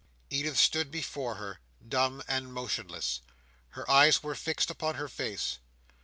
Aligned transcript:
Edith 0.31 0.57
stood 0.57 0.89
before 0.89 1.35
her, 1.35 1.59
dumb 1.87 2.23
and 2.27 2.51
motionless. 2.51 3.21
Her 3.77 3.87
eyes 3.87 4.23
were 4.23 4.33
fixed 4.33 4.71
upon 4.71 4.95
her 4.95 5.07
face. 5.07 5.59